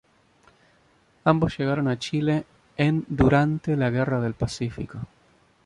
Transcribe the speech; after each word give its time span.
Ambos 1.25 1.59
llegaron 1.59 1.87
a 1.87 1.99
Chile 1.99 2.47
en 2.75 3.05
durante 3.07 3.77
la 3.77 3.91
Guerra 3.91 4.19
del 4.19 4.33
Pacífico. 4.33 4.97